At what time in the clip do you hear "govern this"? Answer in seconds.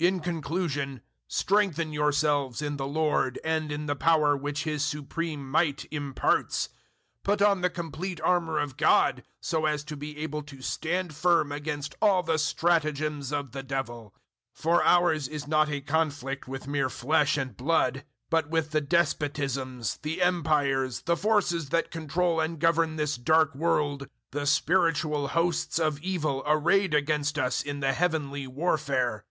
22.60-23.16